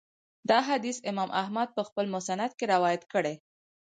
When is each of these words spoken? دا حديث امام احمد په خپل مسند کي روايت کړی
دا 0.49 0.57
حديث 0.69 0.97
امام 1.11 1.29
احمد 1.41 1.69
په 1.77 1.81
خپل 1.87 2.05
مسند 2.15 2.51
کي 2.57 2.65
روايت 2.73 3.03
کړی 3.13 3.35